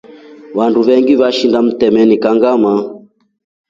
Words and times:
Vandu 0.57 0.81
vengi 0.87 1.13
veshinda 1.21 1.59
mtemeni 1.67 2.15
kangʼama. 2.23 2.73